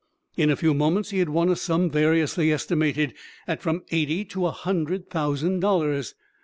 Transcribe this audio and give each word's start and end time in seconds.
In 0.35 0.49
a 0.49 0.55
few 0.55 0.73
moments 0.73 1.11
he 1.11 1.19
had 1.19 1.29
won 1.29 1.47
a 1.49 1.55
sum 1.55 1.87
variously 1.91 2.51
estimated 2.51 3.13
at 3.47 3.61
from 3.61 3.83
eighty 3.91 4.25
to 4.25 4.47
a 4.47 4.51
hundred 4.51 5.11
thousand 5.11 5.59
dollars. 5.59 6.15